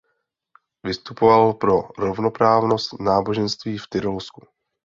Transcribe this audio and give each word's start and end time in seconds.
Vystupoval 0.83 1.53
pro 1.53 1.81
rovnoprávnost 1.97 2.99
náboženství 3.01 3.77
v 3.77 3.87
Tyrolsku. 3.89 4.41